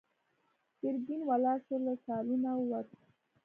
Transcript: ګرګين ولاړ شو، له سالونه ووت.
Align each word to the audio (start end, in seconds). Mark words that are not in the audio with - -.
ګرګين 0.81 1.21
ولاړ 1.29 1.57
شو، 1.65 1.75
له 1.85 1.93
سالونه 2.05 2.49
ووت. 2.57 2.87